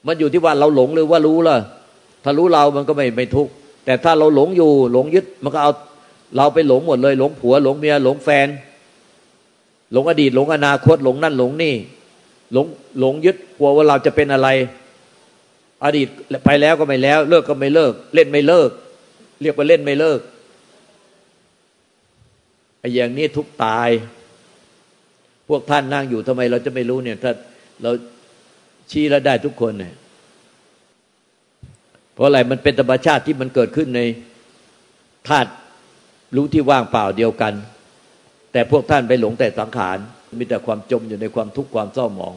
[0.07, 1.57] มันอยู่ที่ว่าเราหลงหรือว่ารู้ล่ะ
[2.23, 3.51] ถ้ารู้เรามันก็ไม่ไม่ทุกข์
[3.85, 5.71] แต่ถ้าเราหลงอยู่หลงยึด มันก็เอา
[6.37, 8.47] เราไปหลงหมดเลย หลงผัว หลงเมียหลงแฟน
[9.91, 11.75] หลงอดีตหลงอนาคตหลงนั่นหลงนี่
[12.53, 12.67] หลง
[12.99, 14.49] หลงยึดกลัวว่าเราจะเป็นอะไร
[15.83, 16.07] อดีต
[16.45, 18.69] ไปแล้วก็ไม่แล้ว เลิกก็ไม่เลิก เล่นไม่เลิก
[19.41, 20.19] เรียกว่าเล่นไม่เลิก
[22.79, 23.89] ไอ้อย่างนี้ทุกตาย
[25.47, 27.31] พวกท่านนั่งอยู่ทำไมเราจะไม่รู้เนี่ย ถ้า
[27.81, 27.91] เรา
[28.91, 29.93] ชี้แล้วได้ทุกคนเนี่ย
[32.13, 34.01] เพราะอะไรมันเป็นธรรมชาติที่มันเกิดขึ้นใน
[35.27, 35.49] ธาตุ
[36.35, 37.53] รู้ที่ว่างเปล่าเดียวกัน
[38.51, 39.97] แต่พวกท่านไปหลงแต่สังขาร
[40.39, 42.35] มีแต่ความจมอยู่ในความทุกข์ความเศร้าหมอง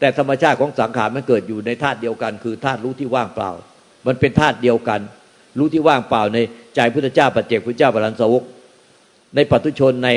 [0.00, 3.50] แต่ธรรมชาติของสังขารมันเกิดอยู่ในธาตุเดียวกัน คือธาตุรู้ที่ว่างเปล่า
[4.06, 5.00] มันเป็นธาตุเดียวกัน
[5.58, 6.38] รู้ที่ว่างเปล่าใน
[6.74, 8.42] ใจพุทธเจ้าปัจเจกพุทธเจ้าปรันสวก
[9.34, 10.10] ในปัตุชนใน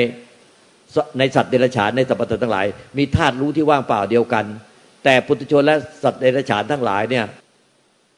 [1.18, 2.66] ในสัตว์เดรัจฉานในสัพพะทั้งหลาย
[2.98, 4.44] มีธาตุรู้ที่ว่างเปล่าเดียวกัน
[5.04, 7.24] แต่ปุถุชนและสัตว์เดรัจฉานทั้งหลายเนี่ย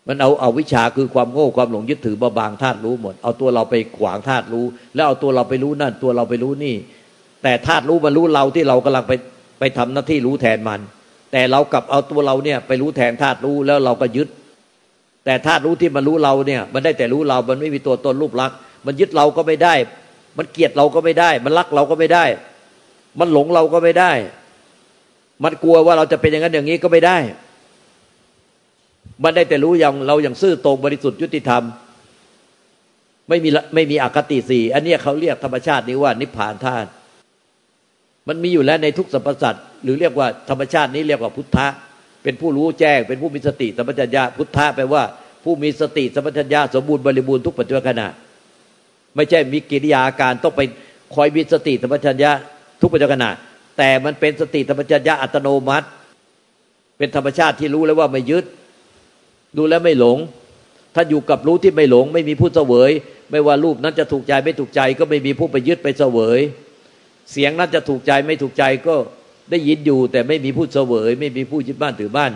[0.08, 6.74] มันเอาเอาวิชาคือความโง่ความหลงยึดถือบาบางธาตุรู้หมด เอาตัวเราไปขวางธาตุรู้ แล้วเอาตัวเราไปรู้นั่น ตัวเราไปรู้นี่
[7.42, 9.12] แต่ธาตุรู้มันรู้เราที่เรากำลังไป
[9.58, 10.80] ไปทำหน้าที่รู้แทนมัน
[11.32, 14.28] แต่เรากลับเอาตัวเราเนี่ยไปรู้แทนธาตุรู้แล้วเราก็ยึด
[15.24, 19.74] แต่ธาตุรู้ที่มันรู้เราเนี่ย มันได้แต่รู้เรา มันไม่มีตัวตนรูปลักษณ์มันยึดเราก็ไม่ได้
[20.38, 22.24] มันเกลียดเราก็ไม่ได้ มันรักเราก็ไม่ได้
[23.18, 24.12] มันหลงเราก็ไม่ได้
[25.44, 27.18] มันกลัวว่าเราจะเป็นอย่างนั้นอย่างนี้ก็ไม่ได้
[29.24, 31.62] มันได้แต่รู้อย่างเราอย่างซื่อตรงบริสุทธิ์ยุติธรรม
[33.28, 36.88] ไม่มีไม่มีอคติสี่อันนี้เขาเรียกธรรมชาตินี้ว่านิพพานธาตุ
[38.28, 41.66] มันมีอยู่แล้วในทุกสรรพสัตว์หรือเรียกว่าธรรมชาตินี้เรียกว่าพุทธะ
[42.22, 45.02] เป็นผู้รู้แจ้ง เป็นผู้มีสติสัมปชัญญะพุทธะแปลว่า
[45.44, 48.08] ผู้มีสติสัมปชัญญะสมบูรณ์บริบูรณ์ทุกปัจจุบันขณะ
[49.16, 50.60] ไม่ใช่มีกิริยาการต้องไป
[51.14, 52.30] คอยมีสติสัมปชัญญะ
[52.80, 53.30] ทุกปัจจุบันขณะ
[53.78, 55.86] แต่มันเป็นสติสัมปชัญญะอัตโนมัติ
[56.98, 58.44] เป็นธรรมชาติที่รู้แล้วว่าไม่ยึด
[59.56, 60.18] ดูแลไม่หลง
[60.94, 62.90] ถ้าอยู่กับรู้ที่ไม่หลง ไม่มีผู้เสวย
[63.30, 66.40] ไม่ว่ารูปนั้นจะถูกใจไม่ถูกใจก็ไม่มีผู้ไปยึดไปเสวย
[67.30, 68.96] เสียงนั้นจะถูกใจไม่ถูกใจก็
[69.50, 72.32] ได้ยินอยู่ แต่ไม่มีผู้เสวย ไม่มีผู้ยึดบ้านถือบ้าน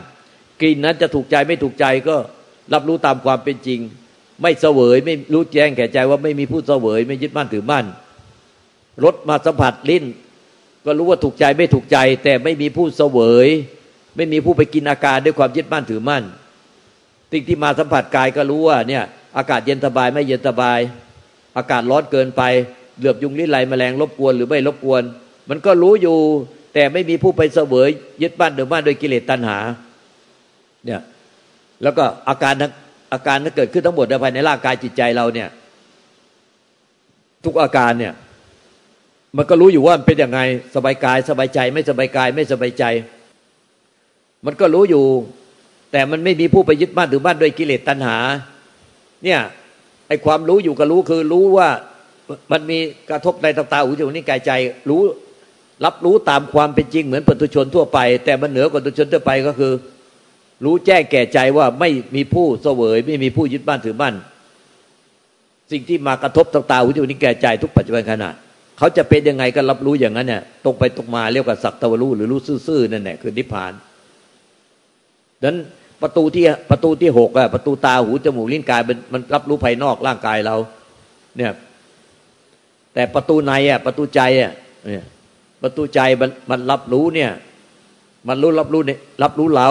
[0.60, 2.16] กลิ่นนั้นจะถูกใจไม่ถูกใจก็
[2.72, 3.80] รับรู้ตามความเป็นจริง
[4.42, 7.84] ไม่เสวยไม่รู้แจ้งแก่ใจว่าไม่มีผู้เสวย ไม่ยึดบ้านถือบ้าน
[9.04, 10.04] รสมาสัมผัสลิ้น
[10.84, 13.48] ก็รู้ว่าถูกใจไม่ถูกใจ แต่ไม่มีผู้เสวย
[14.16, 16.24] ไม่มีผู้ไปกินอาการด้วยความยึดบ้านถือมั่น
[17.32, 19.04] สิ่งที่มาสัมผัสกายก็รู้ว่าเนี่ย
[19.36, 20.80] อากาศเย็นสบายไม่เย็นสบาย
[21.56, 22.42] อากาศร้อนเกินไป
[22.98, 25.02] เหลือบยุงลิ้นไหลแมลงรบกวนหรือไม่รบกวน
[25.50, 26.16] มันก็รู้อยู่
[26.74, 27.90] แต่ไม่มีผู้ไปเสวย
[28.22, 29.58] ยึดบ้านเดิมบ้านโดยกิเลสตัณหา
[30.84, 31.00] เนี่ย
[31.82, 32.54] แล้วก็อาการ
[33.12, 35.48] อาการที่เกิดขึ้นทั้งหมดภายในร่างกายจิตใจเราเนี่ย
[37.44, 38.14] ทุกอาการเนี่ย
[39.36, 40.40] มันก็รู้อยู่ว่ามันเป็นยังไง
[40.74, 42.84] สบายกาย สบายใจ ไม่สบายกาย ไม่สบายใจ
[44.46, 45.04] มันก็รู้อยู่
[45.92, 48.18] แต่มันไม่มีผู้ไปยึดมั่นถือมั่นด้วยกิเลสตัณหา
[49.24, 49.40] เนี่ย
[50.08, 51.68] ไอความรู้อยู่กับรู้คือรู้ว่า
[52.52, 52.78] มันมี
[53.10, 54.52] กระทบในตาตาหูจมูกนิ้วกายใจ
[54.90, 55.02] รู้
[55.84, 59.72] รับรู้ตามความเป็นจริงเหมือนปุถุชนทั่วไป แต่มันเหนือกว่าปุถุชนทั่วไปก็คือ
[60.64, 64.14] รู้แจ้งแก่ใจว่าไม่มีผู้เสวย ไม่มีผู้ยึดบ้านถือบ้าน
[65.72, 68.30] สิ่งที่มากระทบตาตาหูจมูกนิ้วกายใจทุกปัจจุบันขณะ
[68.78, 73.72] เขาจะเป็นยังไงก็รับรู้อย่างนั้นเนี่ยตรงไปตรงมาเรียกว่าสักตะวรู้หรือรู้ซื่อๆนั่นแหละคือนิพพาน
[75.42, 75.56] ดังนั้น
[76.02, 80.56] ประตูที่ประตูที่หกอะประตูตาหูจมูกลิ้นกายมันมันรับรู้ภายนอกร่างกายเรา
[81.36, 81.52] เนี่ย
[82.96, 84.52] แต่ประตูในอะประตูใจอะ
[84.86, 85.04] เนี่ย
[85.62, 87.30] ประตูใจมันมันรับรู้เนี่ย
[88.28, 89.68] มันรู้รับรู้เนี่ยรับรู้เรา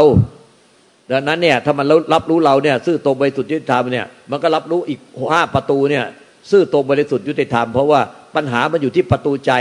[1.12, 5.00] ดังนั้นเนี่ยถ้ามันรับรู้เราเนี่ยซื่อตรงบริสุทธิ์ยุติธรรมเนี่ยมันก็รับรู้อีก
[5.32, 6.06] ห้าประตูเนี่ย
[6.52, 8.02] ซื่อตรงบริสุทธิ์ยุติธรรม เพราะว่า
[8.36, 9.54] ปัญหามันอยู่ที่ประตูใจ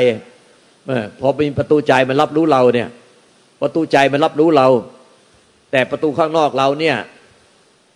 [1.20, 2.88] พอเป็นประตูใจมันรับรู้เราเนี่ย
[3.62, 4.68] ประตูใจมันรับรู้เรา
[5.72, 6.96] แต่ประตูข้างนอกเราเนี่ย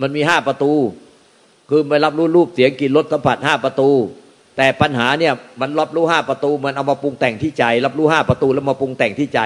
[0.01, 0.73] มันมีห้าประตู
[1.71, 3.91] คือไปรับรู้รูปเสียงกลิ่นรสสัมผัสห้าประตู
[4.59, 9.41] แต่ปัญหาเนี่ยมันรับรู้ห้าประตูมันเอามาปรุงแต่งที่ใจ รับรู้ห้าประตูแล้วมาปรุงแต่งที่ใจ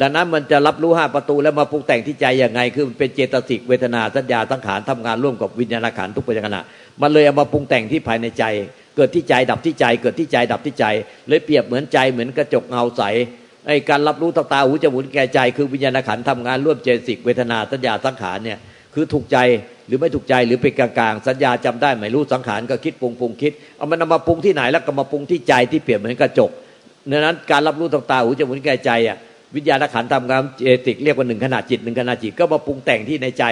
[0.00, 6.56] ดังนั้นมันจะรับรู้ห้าประตูแล้วมาปรุงแต่งที่ใจย่างไง คือมันเป็นเจตสิกเวทนาสัญญาสังขารทำงานร่วมกับวิญญาณขันทุกปัจจุบัน
[7.02, 8.44] มันเลยเอามาปรุงแต่งที่ภายในใจ
[8.96, 10.84] เกิดที่ใจดับที่ใจ เกิดที่ใจดับที่ใจ
[11.28, 13.02] เลยเปรียบเหมือนใจเหมือนกระจกเงาใส
[13.66, 18.58] ไอ้การรับรู้ตาตาหูจมูกแก่ใจ คือวิญญาณขันทำงานร่วมเจตสิกเวทนาสัญญาสังขารเนี่ย
[18.94, 19.38] คือถูกใจ
[19.88, 26.50] หรือไม่ถูกใจหรือเป็นกลางๆสัญญาจำได้ไม่รู้สังขารก็คิดปรุงปรุงคิดเอามันนามาปรุงที่ไหนแล้วก็มาปรุงที่ใจที่เปรียบเหมือนกระจก
[27.10, 29.16] ดังนั้นการรับรู้ตาตาหูจมูกแก่ใจอะ
[29.54, 33.44] วิญญาณขันทำงานเจสิกเรียกว่าหนึ่งขนาดจิตหนึ่งขนาดจิตก็มาปรุงแต่งที่ในใจ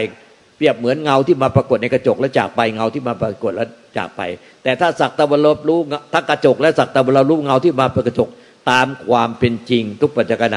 [0.56, 4.20] เปรียบเหมือนเงาที่มาปรากฏในกระจกแล้วจากไปเงาที่มาปรากฏแล้วจากไป
[4.62, 5.78] แต่ถ้าสักตะวันลบรู้
[6.12, 8.28] ถ้ากระจกและสักตะวันลบรู้เงาที่มาปรากฏ
[8.70, 10.56] ตามความเป็นจริงทุกปัจจุบัน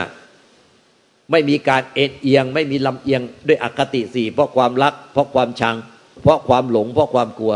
[1.32, 5.76] ไม่มีการเอ็นเอียง ไม่มีลำเอียงด้วยอคติสี่เพราะความรัก เพราะความชัง
[6.24, 7.54] เพราะความหลง เพราะความกลัว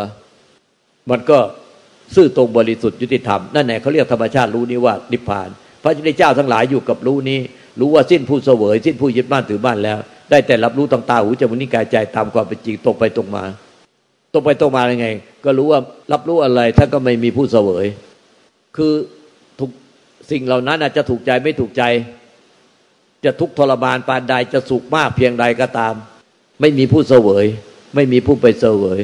[1.11, 1.39] มันก็
[2.15, 5.49] ซื่อตรงบริสุทธิ์ยุติธรรม นั่นแหละเขาเรียกธรรมชาติรู้นี้ว่านิพพาน
[5.81, 7.39] พระเจ้าทั้งหลายอยู่กับรู้นี้
[7.79, 9.97] รู้ว่าสิ้นผู้เสวย สิ้นผู้ยึดบ้านถือบ้านแล้ว
[10.29, 13.43] ได้แต่รับรู้ต่างตาหูจมูกนิ้วกายใจตามความเป็นจริงตรงไปตรงมา
[14.33, 15.07] ตรงไปตรงมายังไง
[15.45, 15.79] ก็รู้ว่า
[16.11, 17.85] รับรู้อะไรท่านก็ไม่มีผู้เสวย
[18.77, 18.93] คือ
[19.59, 19.69] ทุก
[20.31, 21.83] สิ่งเหล่านั้นอาจจะถูกใจไม่ถูกใจ
[23.25, 25.93] จะทุกทรมานปานใดจะสุขมากเพียงใดก็ตาม
[26.61, 27.45] ไม่มีผู้เสวย
[27.95, 28.99] ไม่มีผู้ไปเสวย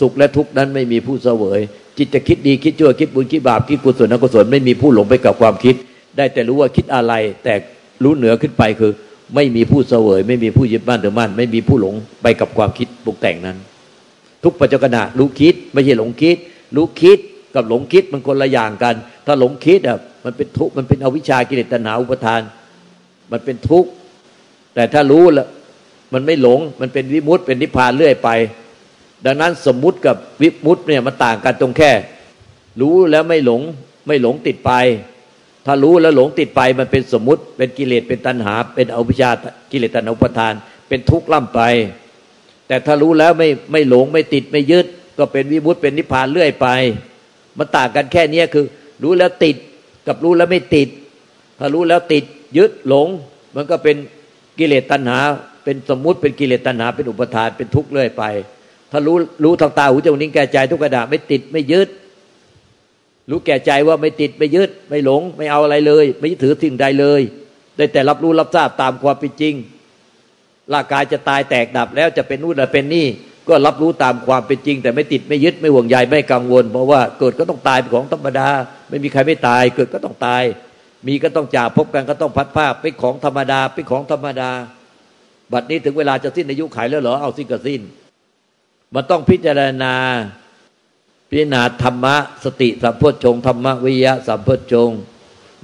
[0.00, 1.60] สุขและทุกข์นั้นไม่มีผู้เสวย
[1.98, 5.74] จิตจะคิดดีคิดชั่วคิดบุญคิดบาปคิดกุศลอกุศลไม่มีผู้หลงไปกับความคิด
[6.16, 7.12] ได้แต่รู้ว่าคิดอะไร
[7.44, 7.54] แต่
[8.02, 8.92] รู้เหนือขึ้นไปคือ
[9.34, 13.56] ไม่มีผู้เสวย ไม่มีผู้ยึดบ้านถือมั่นไม่มีผู้หลงไปกับความคิดปรุงแต่งนั้น
[14.44, 16.36] ทุกปัจจุบันรู้คิด ไม่ใช่หลงคิด
[16.76, 17.18] รู้คิด
[17.54, 18.94] กับหลงคิดมันคนละอย่างกัน
[19.26, 22.40] ถ้าหลงคิดอะมันเป็นทุกข์มันเป็นอวิชากิเลสตัณหาอุปทาน
[23.32, 23.90] มันเป็นทุกข์
[24.74, 25.48] แต่ถ้ารู้แล้ว
[26.12, 28.30] มันไม่หลง มันเป็นวิมุตต์เป็นนิพพานเรื่อยไป
[29.26, 31.92] ดังนั้นสมมุติกับวิมุตต์เนี่ยมันต่างกันตรงแค่
[32.80, 33.60] รู้แล้วไม่หลง
[34.06, 34.72] ไม่หลงติดไป
[35.66, 39.30] ถ้ารู้แล้วหลงติดไป มันเป็นสมมุติ เป็นกิเลส เป็นตัณหา เป็นอวิชา
[39.70, 40.52] กิเลสตัณหาอุปทาน
[40.88, 41.60] เป็นทุกข์ล่ำไป
[42.68, 44.86] แต่ถ้ารู้แล้วไม่ไม่หลงไม่ติดไม่ยึด
[45.18, 46.66] ก็เป็นวิมุตเป็นนิพพานเรื่อยไป
[47.58, 48.64] มันต่างกันแค่นี้คือ
[49.02, 49.56] รู้แล้วติด
[50.06, 50.88] กับรู้แล้วไม่ติด
[51.58, 52.24] ถ้ารู้แล้วติด
[52.56, 53.08] ยึดหลง
[53.56, 53.96] มันก็เป็น
[54.58, 55.18] กิเลสตัณหา
[55.64, 58.24] เป็นสมมุติเป็นกิเลสตัณหา เป็นอุปทานเป็นทุกข์เรื่อยไป
[58.90, 61.88] ถ้ารู้รู้ทางตาหูจมูกนิ้วแก่ใจทุกกระดาไม่ติดไม่ยึด
[63.30, 67.20] รู้แก่ใจว่าไม่ติดไม่ยึด ไม่หลง ไม่เอาอะไรเลย ไม่ยึดถือสิ่งใดเลย
[67.76, 69.54] ได้แต่รับรู้รับทราบตามความเป็นจริง
[70.72, 73.06] ร่างกายจะตายแตกดับแล้วจะเป็นนู่นเป็นนี่
[73.48, 78.48] ก็รับรู้ตามความเป็นจริง แต่ไม่ติดไม่ยึดไม่ห่วงใยไม่กังวล เพราะว่าเกิดก็ต้องตายเป็นของธรรมดา
[78.88, 80.42] ไม่มีใครไม่ตาย เกิดก็ต้องตาย
[81.06, 84.50] มีก็ต้องจากพบกันก็ต้องพัดภาพเป็นของธรรมดาเป็นของธรรมดา
[85.52, 87.80] บัดนี้ถึงเวลาจะสิ้นอายุขัยแล้วเหรอเอาสิ้นก็สิ้น
[88.94, 89.94] มันต้องพิจารณา
[91.30, 92.14] พิจารณาธรรมะ
[92.44, 94.90] สติสัมโพชงธรรมวิยะสัมโพชง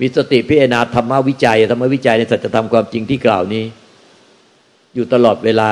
[0.00, 3.64] มีสติพิจารณาธรรมวิจัยธรรมวิจัยในสัจธรรมความจริงที่กล่าวนี้
[4.94, 5.70] อยู่ตลอดเวลา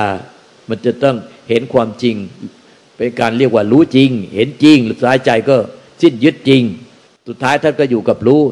[0.68, 1.16] มันจะต้อง
[1.48, 2.16] เห็นความจริง
[2.96, 5.56] เป็นการเรียกว่ารู้จริง เห็นจริงหรือสายใจก็
[6.02, 6.62] สิ้นยึดจริง
[7.28, 8.42] สุดท้ายท่านก็อยู่กับรู้